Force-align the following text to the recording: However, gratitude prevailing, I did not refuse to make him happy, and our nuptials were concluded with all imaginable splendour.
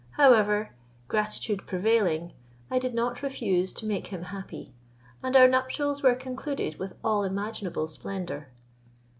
However, 0.17 0.73
gratitude 1.07 1.67
prevailing, 1.67 2.33
I 2.71 2.79
did 2.79 2.95
not 2.95 3.21
refuse 3.21 3.71
to 3.73 3.85
make 3.85 4.07
him 4.07 4.23
happy, 4.23 4.73
and 5.21 5.35
our 5.35 5.47
nuptials 5.47 6.01
were 6.01 6.15
concluded 6.15 6.79
with 6.79 6.95
all 7.03 7.21
imaginable 7.23 7.85
splendour. 7.87 8.47